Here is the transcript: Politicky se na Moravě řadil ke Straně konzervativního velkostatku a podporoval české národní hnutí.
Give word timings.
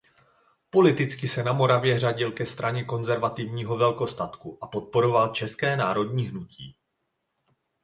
Politicky 0.69 1.27
se 1.27 1.43
na 1.43 1.53
Moravě 1.53 1.99
řadil 1.99 2.31
ke 2.31 2.45
Straně 2.45 2.83
konzervativního 2.83 3.77
velkostatku 3.77 4.57
a 4.61 4.67
podporoval 4.67 5.33
české 5.33 5.75
národní 5.77 6.27
hnutí. 6.27 6.75